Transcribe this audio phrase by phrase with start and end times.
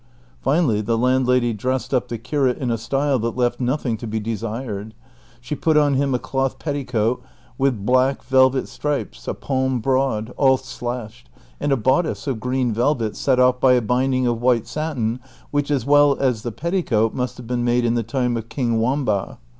[0.41, 4.19] Finally the landlady dressed up the curate in a style that left nothing to be
[4.19, 4.95] desired;
[5.39, 7.21] she put on him a cloth petticoat
[7.59, 11.29] with black velvet stripes a palm broad, all slashed,
[11.59, 15.19] and a bodice of green velvet set off by a binding of white satin,
[15.51, 18.79] which as well as the petticoat must have been made in the time of king
[18.81, 19.37] Wamba.